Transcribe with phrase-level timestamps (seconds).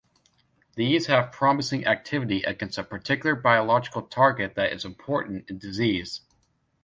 [0.73, 6.21] These have promising activity against a particular biological target that is important in disease.